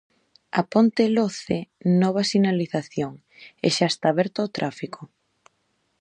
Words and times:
A 0.59 0.61
ponte 0.73 1.03
loce 1.17 1.57
nova 2.03 2.23
sinalización, 2.31 3.13
e 3.65 3.67
xa 3.75 3.87
está 3.89 4.07
aberta 4.11 4.37
ao 4.41 4.53
tráfico. 4.57 5.01